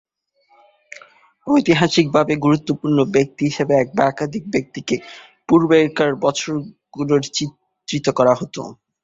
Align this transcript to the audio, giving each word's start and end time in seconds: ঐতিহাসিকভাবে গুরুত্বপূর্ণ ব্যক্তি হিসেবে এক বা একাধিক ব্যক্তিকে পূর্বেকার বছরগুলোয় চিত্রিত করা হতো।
ঐতিহাসিকভাবে 1.47 2.33
গুরুত্বপূর্ণ 2.45 2.97
ব্যক্তি 3.15 3.41
হিসেবে 3.49 3.73
এক 3.77 3.89
বা 3.95 4.03
একাধিক 4.07 4.43
ব্যক্তিকে 4.53 4.95
পূর্বেকার 5.49 6.11
বছরগুলোয় 6.23 7.23
চিত্রিত 7.37 8.05
করা 8.17 8.33
হতো। 8.35 8.61